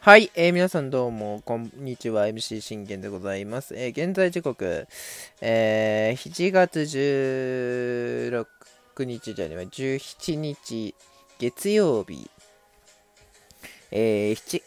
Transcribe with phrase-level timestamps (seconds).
[0.00, 3.74] はい、えー、皆さんどうも、こんにちは、MC 信玄でございます。
[3.74, 4.86] えー、現在時刻、
[5.40, 8.46] えー、7月16
[9.04, 10.94] 日じゃねえ、17日
[11.38, 12.30] 月曜日、
[13.90, 14.62] えー、7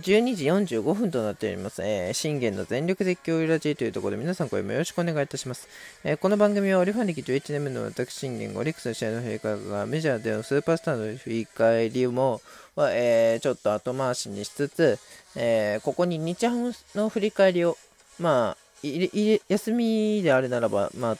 [0.00, 1.80] 12時45分となっております。
[1.82, 5.68] えー、信玄の全力絶叫ラジーというところで皆さんこれもよろしくお願いいたします。
[6.04, 12.42] えー、この番組はオリファン歴11年目の私信玄がオリックスの試合の振り返りがメジャーでのスーパースターの振り返りも、
[12.74, 14.98] はえー、ちょっと後回しにしつつ、
[15.34, 17.78] えー、ここに日ハムの振り返りを、
[18.20, 21.16] まあ、いい休みであるならば、まあ、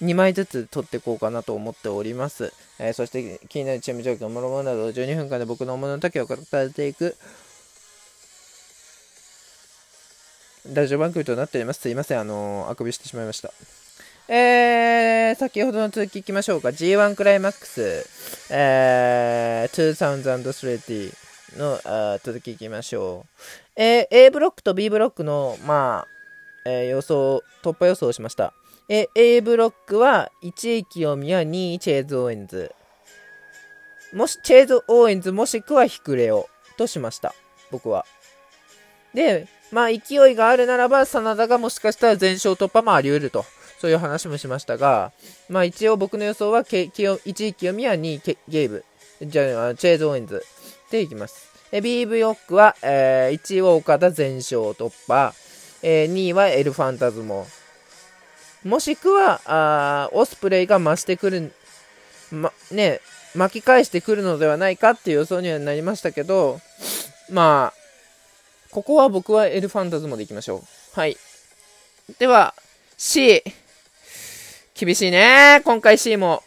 [0.00, 2.50] 2枚ずつ取っていこうかなと思っております。
[2.78, 6.38] えー、そして気になるチーム状況、もろもろなど12分間で僕の思いの丈を語っ
[6.70, 7.14] ていく
[10.72, 11.80] ラジオ番組となっております。
[11.80, 13.52] すいません、あのー、あくびしてしまいました。
[14.28, 16.68] えー、先ほどの続きいきましょうか。
[16.68, 18.06] G1 クライマックス、
[18.52, 21.12] えー、2030
[21.58, 23.42] のあ続きいきましょう。
[23.74, 26.08] えー、A ブロックと B ブロックの、まあ、
[26.64, 28.52] えー、予想、突破予想をしました。
[28.88, 32.72] え、A ブロックは1位清宮、2位チェーズ・オーエンズ。
[34.12, 37.34] もし、チェーズ・オーエンズもしくはヒクレオとしました。
[37.72, 38.06] 僕は。
[39.14, 43.44] で、まあ勢いがあるならば、真田がもしかしたら全勝突破もあり得ると。
[43.80, 45.12] そういう話もしましたが、
[45.48, 48.84] まあ一応僕の予想は、1位清宮、2位ゲーブ、
[49.22, 50.44] じゃあ、チェーズ・オーエンズ
[50.90, 51.50] でいきます。
[51.72, 55.32] え B ブロックは、えー、1位は岡田全勝突破、
[55.82, 57.46] えー、2位はエルファンタズモ。
[58.64, 61.52] もしくは、あオスプレイが増してくる、
[62.32, 63.00] ま、ね、
[63.34, 66.60] 巻き返してくるのではないかっていう予想にはなりましたけど、
[67.30, 67.79] まあ、
[68.70, 70.60] ここは僕はエルファンタズモでいきましょう。
[70.98, 71.16] はい。
[72.18, 72.54] では、
[72.96, 73.42] C。
[74.74, 75.60] 厳しいね。
[75.64, 76.42] 今回 C も。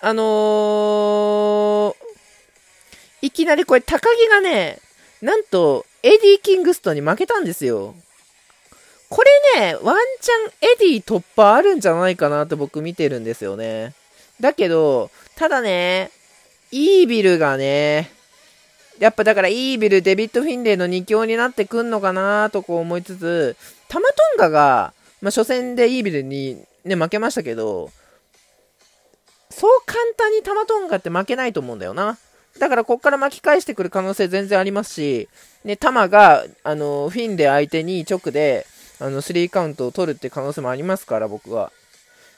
[0.00, 1.94] あのー、
[3.22, 4.80] いきなりこれ高木がね、
[5.22, 7.94] なんと、エディ・キングストンに負けたんですよ。
[9.08, 9.22] こ
[9.56, 13.94] れね、ワンチャンエディ突破あるんじゃないかなと僕見てるんですよね。
[14.40, 16.10] だけど、ただね、
[16.70, 18.10] イービルがね、
[18.98, 23.56] やっぱだからイービル、デビッド・フィンレイの2強になってくんのかなとこう思いつつ、
[23.88, 27.90] タマトンガが、まあ、初戦でイービルにね、負けましたけど、
[29.50, 32.18] そう簡単にタマトンガって負けないと思うんだよな。
[32.58, 35.28] だからこっから巻き返してくる可能性全然ありますし、
[35.64, 38.66] ね、タマが、あの、フィンレイ相手に直で、
[39.00, 41.72] あの、スリーカウントを取るって可能性もありますから、僕は。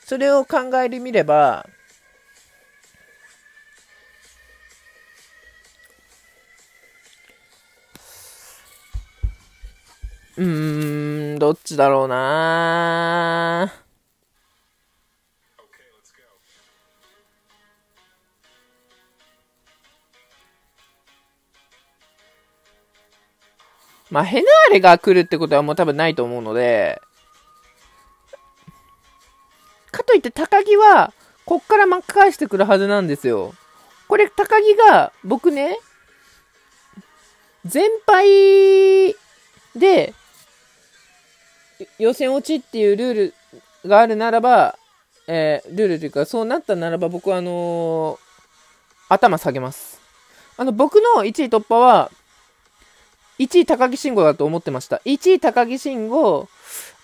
[0.05, 1.67] それを考えてみれば、
[10.41, 13.71] うーん、どっちだろうな
[24.11, 27.03] まあ、ヘナーレが来るってことはもう多分ないと思うので、
[29.93, 31.13] かといって高木は、
[31.45, 33.53] こっから巻き返してくるはずなんですよ。
[34.09, 35.79] これ、高木が、僕ね、
[37.67, 39.15] 全敗
[39.77, 40.15] で、
[41.99, 44.79] 予選落ちっていうルールがあるならば、
[45.27, 48.19] えー、ルールというか、そうなったならば、僕はあのー、
[49.09, 50.01] 頭下げます。
[50.57, 52.11] あの、僕の1位突破は、
[53.39, 55.01] 1位高木慎吾だと思ってました。
[55.05, 56.49] 1位高木慎吾、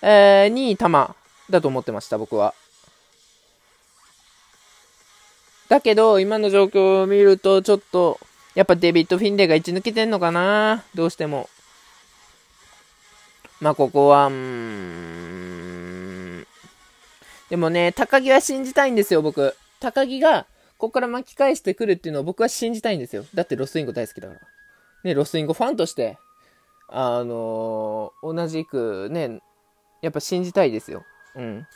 [0.01, 1.15] えー、2位玉
[1.49, 2.53] だと思ってました、僕は。
[5.69, 8.19] だけど、今の状況を見ると、ちょっと、
[8.55, 10.83] やっぱデビッド・フィンレイが1抜けてんのかな？
[10.95, 11.49] どうしても。
[13.59, 14.87] まあ、ここは、うん。
[17.49, 19.55] でもね、高木は信じたいんですよ、僕。
[19.79, 20.45] 高木が、
[20.77, 23.25] ここから巻き返してくるっていうのを僕は信じたいんですよ。
[23.33, 24.41] だってロスインゴ大好きだから。
[25.03, 26.17] ね、ロスインゴファンとして、
[26.89, 29.41] あのー、同じくね、
[30.01, 31.03] やっぱ信じたいですよ。
[31.35, 31.67] うん。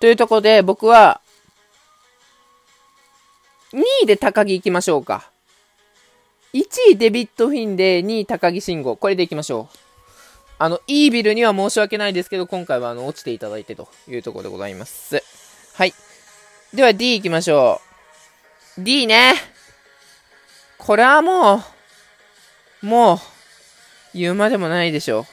[0.00, 1.20] というところで、僕は、
[3.72, 5.31] 2位で高木行きましょうか。
[6.54, 8.94] 1位デビッド・フィンで2位高木慎吾。
[8.96, 9.76] これでいきましょう。
[10.58, 15.22] あの、イービルには申し訳ないですけど、今回はあの、落ちていただいてというところでございます。
[15.74, 15.94] はい。
[16.74, 17.80] では D 行きましょ
[18.78, 18.82] う。
[18.82, 19.34] D ね。
[20.76, 21.62] これはも
[22.82, 23.18] う、もう、
[24.14, 25.26] 言うまでもないでしょ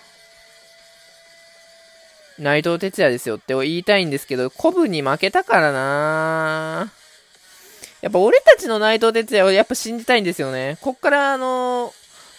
[2.37, 2.41] う。
[2.41, 6.98] 内藤哲也ですよって言いたいんですけど、古文に負けたからなぁ
[8.01, 10.77] やっぱ俺たちの内藤哲也をやっぱ信じたいんですよね。
[10.81, 11.93] こっから、あの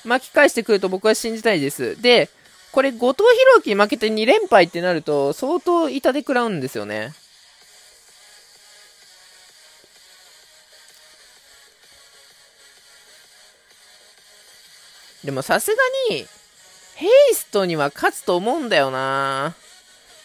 [0.04, 2.00] ー、巻き返してくると僕は信じたいです。
[2.00, 2.30] で、
[2.72, 7.12] これ、後藤弘樹負けて2連敗ってなると、相当痛手食らうんですよね。
[15.24, 15.76] でもさすが
[16.10, 16.26] に、
[16.94, 19.54] ヘイストには勝つと思うんだよな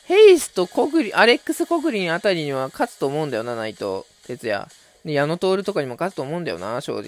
[0.05, 4.67] ヘイスト、コグリ、アレックス・コグリンあたりには勝つと思うんだよな、内藤哲也。
[5.05, 7.05] で、矢野徹とかにも勝つと思うんだよな、正直。
[7.05, 7.07] っ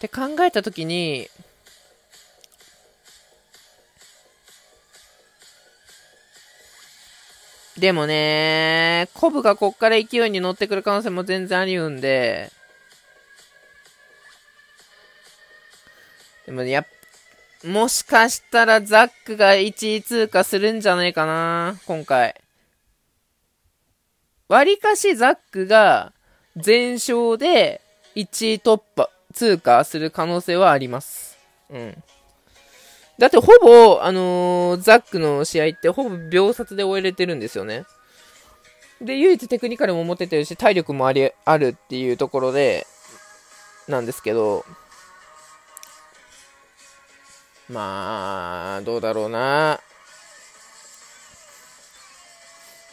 [0.00, 1.28] て考えたときに、
[7.78, 12.50] でもね、コブがこっから勢いに乗ってくる可能性も全然ありうんで、
[16.46, 16.84] でもや
[17.64, 22.37] もしかしたらザックが1位通過するんじゃないかな、今回。
[24.48, 26.12] 割かしザックが
[26.56, 27.82] 全勝で
[28.16, 31.36] 1位突破、通過する可能性はあります。
[31.70, 32.02] うん。
[33.18, 37.84] だってほぼ、あのー、ザックの試合ってほぼ秒殺で終えれてるんですよね。
[39.00, 42.86] で、唯一テクニカルも持ててるし、体力もあり、あるっていうところで、
[43.86, 44.64] なんですけど、
[47.68, 49.80] まあ、どうだろうな。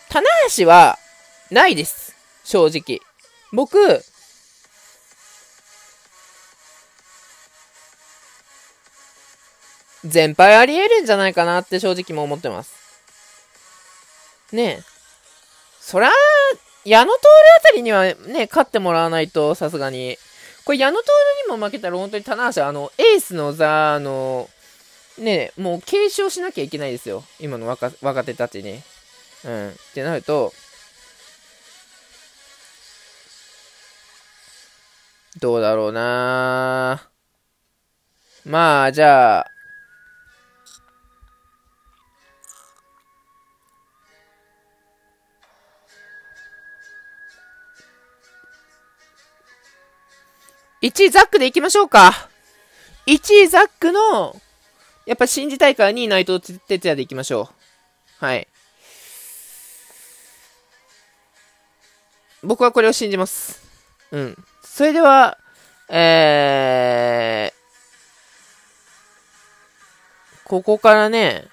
[0.09, 0.27] 棚
[0.57, 0.99] 橋は、
[1.51, 2.15] ないです。
[2.43, 3.01] 正直。
[3.51, 4.03] 僕、
[10.05, 12.75] 全敗あり得るんじゃないかなって正直も思ってます。
[14.51, 14.83] ねえ。
[15.79, 16.11] そら、
[16.83, 20.17] 矢野徹あたりにはね、勝ってもらわないと、さすがに。
[20.65, 21.07] これ矢野徹
[21.47, 24.49] にも負けたら本当に棚橋、あの、エースの座の、
[25.17, 27.23] ねえ、もう継承しなきゃいけないですよ。
[27.39, 28.81] 今の若若手たちに。
[29.45, 29.69] うん。
[29.69, 30.53] ってなると、
[35.39, 37.09] どうだろうな
[38.45, 39.51] まあ、じゃあ、
[50.81, 52.29] 1位ザックでいきましょうか。
[53.07, 54.39] 1位ザックの、
[55.07, 57.49] やっぱ信じたいから2位内藤哲也でいきましょ
[58.21, 58.25] う。
[58.25, 58.47] はい。
[62.43, 63.61] 僕はこれを信じます。
[64.11, 64.45] うん。
[64.75, 65.37] それでは、
[65.87, 71.47] えー、ここからね、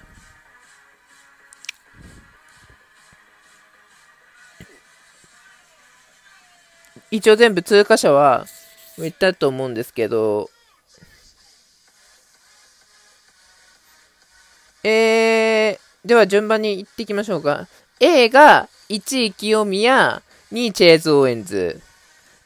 [7.11, 8.45] 一応全部通過者は
[8.97, 10.49] 言ったと思うんですけど、
[14.83, 17.69] えー、では順番に行っていきましょうか。
[18.01, 20.21] A が1位清宮、
[20.51, 21.79] 2位チェーズ・オーエンズ。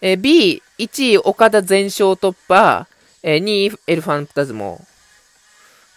[0.01, 2.87] えー、B、1位岡田全勝突破、
[3.23, 4.79] えー、2位エルファンタズモ。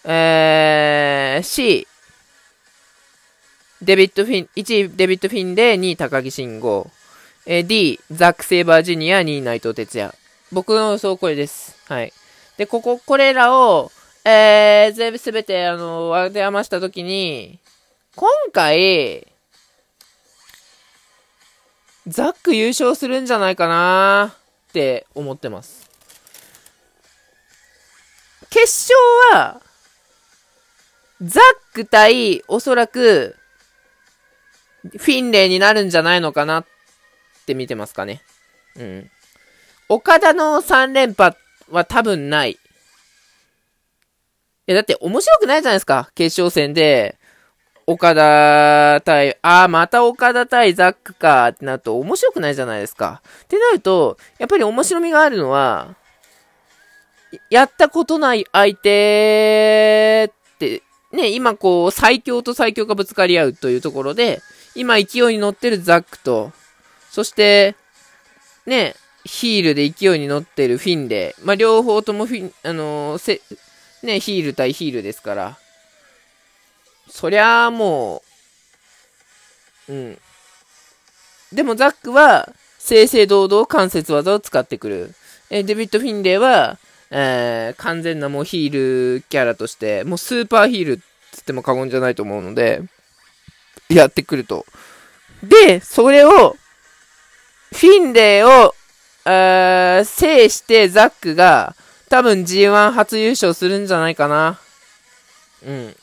[0.04, 1.86] えー、C、
[3.82, 6.90] デビッド・フィン、1位デビッド・フィンで2位高木慎吾。
[7.44, 10.14] えー、D、ザック・セイバー・ジュニア、2位内藤哲也。
[10.50, 11.76] 僕の予想これです。
[11.86, 12.12] はい。
[12.56, 13.92] で、ここ、これらを、
[14.24, 17.58] えー、全部すべて、あの、当て余したときに、
[18.16, 19.26] 今回、
[22.06, 24.34] ザック優勝するんじゃないかな
[24.70, 25.90] って思ってます。
[28.50, 28.93] 決
[29.32, 29.61] 勝は、
[31.20, 33.37] ザック対、おそらく、
[34.96, 36.66] フィンレイになるんじゃないのかなっ
[37.47, 38.23] て見てますかね。
[38.76, 39.11] うん。
[39.88, 41.37] 岡田の3連覇
[41.71, 42.52] は多分ない。
[42.52, 42.59] い
[44.66, 46.11] や、だって面白くないじゃないですか。
[46.14, 47.18] 決勝戦で、
[47.92, 53.20] 岡田対、ああ、また岡田対ザックかってなると面白くないじゃないですか。
[53.44, 55.97] ってなると、やっぱり面白みがあるのは、
[57.50, 64.40] やったことない相手って、ね、今こう、最強と最強がぶつかり合うというところで、
[64.76, 66.52] 今勢いに乗ってるザックと、
[67.11, 67.75] そして、
[68.66, 68.94] ね、
[69.25, 73.40] ヒールで勢いに乗ってるフィンで、まあ、両方ともフィン、あのー、せ、
[74.04, 75.59] ね、ヒール対ヒールですから、
[77.11, 78.23] そりゃあも
[79.88, 80.19] う、うん。
[81.52, 82.49] でもザックは、
[82.79, 85.14] 正々堂々関節技を使ってくる。
[85.50, 86.79] えデビッド・フィンレイは、
[87.11, 90.99] えー、完全なもうヒールキャラとして、もうスーパーヒールっ
[91.33, 92.83] つっても過言じゃないと思うので、
[93.88, 94.64] やってくると。
[95.43, 96.57] で、それを、
[97.73, 98.75] フィンレイを、
[99.26, 101.75] えー、制してザックが、
[102.09, 104.59] 多分 G1 初優勝するんじゃないかな。
[105.67, 105.97] うん。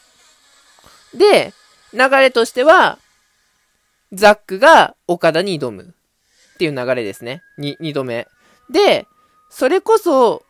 [1.17, 1.53] で、
[1.93, 2.99] 流れとしては、
[4.13, 5.93] ザックが岡田に挑む
[6.55, 7.43] っていう流れですね。
[7.57, 8.27] に、二度目。
[8.69, 9.07] で、
[9.49, 10.43] それこそ、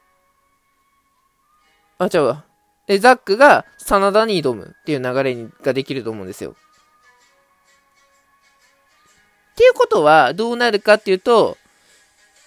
[1.97, 2.45] あ、違うわ。
[2.87, 6.55] で、ザックが真田に挑むっていう流れができると思うんですよ。
[9.53, 11.57] っていうことは、どうなるかっていうと、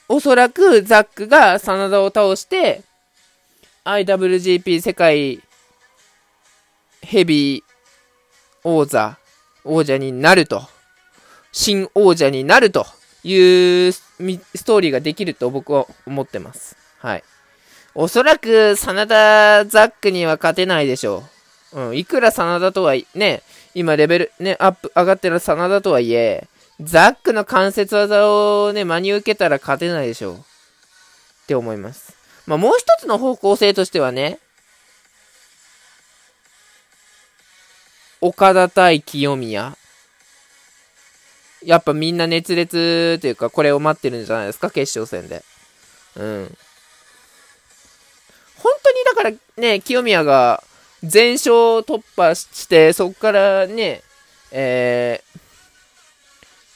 [0.08, 2.82] おそらくザックが真田を倒して、
[3.84, 5.42] IWGP 世界
[7.02, 7.69] ヘビー
[8.64, 9.19] 王座、
[9.64, 10.62] 王者になると、
[11.52, 12.87] 新王者になると
[13.25, 14.02] いうス
[14.64, 16.76] トーリーができると僕は思ってます。
[16.99, 17.25] はい。
[17.95, 21.25] おそらく、真田ザックには勝てないでしょ
[21.73, 21.81] う。
[21.81, 23.43] うん、いくら真田とはい、ね、
[23.75, 26.49] 今レベル、ね、アップ、上がってる真田とはいえ、
[26.81, 30.35] ザックの関節技をね、真に受けたら勝てないでしょう。
[30.37, 30.38] っ
[31.47, 32.17] て思います。
[32.47, 34.38] まあ、もう一つの方向性としてはね、
[38.20, 39.76] 岡田対清宮。
[41.64, 45.44] やっぱみんな熱烈というか、これを待ってるんじゃないですか、決勝戦で。
[46.16, 46.56] うん。
[48.56, 50.62] 本当にだからね、清宮が
[51.02, 54.02] 全勝突破して、そこからね、
[54.50, 55.22] え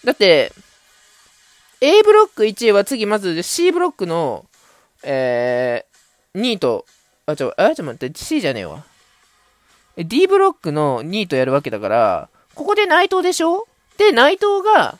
[0.02, 0.52] ー、だって、
[1.80, 4.46] A ブロック1位は次まず C ブロックの、
[5.02, 6.86] えー、2位と、
[7.26, 8.84] あ、ちょ、あ、ちょ、待って、C じゃねえわ。
[9.96, 13.66] D ブロックの2位とやるわけだから、ここで内藤でしょ？
[13.98, 14.98] で、内藤が、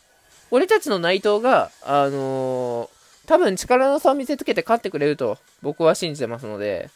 [0.50, 6.90] 俺たちの内藤が、あのー、多分力の差を見せつけて勝ってくれると僕は信じてますので、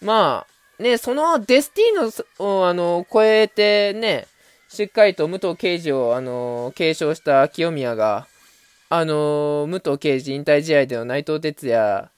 [0.00, 0.46] ま
[0.78, 4.26] あ、ね、そのデスティーノを、あの、超えてね、
[4.68, 8.26] しっかりと武藤敬司を、あの、継承した清宮が、
[8.88, 12.08] あの、武藤敬司引退試合での内藤哲也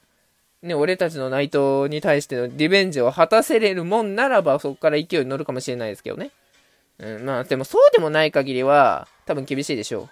[0.62, 6.30] ね、俺たちの内藤に対してのリベンジを果たせれるもんならば、そこから勢いに乗るかもしれないですけどね。
[6.98, 10.08] うん、まあ、でもそうでもない限りは、多分厳しいでしょう。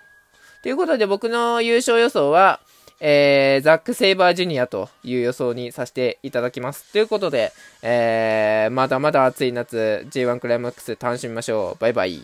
[0.62, 2.60] ということで、僕の優勝予想は、
[3.00, 6.92] えー、ザック・セイバージュニアという予想にさせていただきます。
[6.92, 11.80] ということで、えー、まだまだ暑い夏、J1 クライマックス楽しみましょう。
[11.80, 12.22] バイバイ。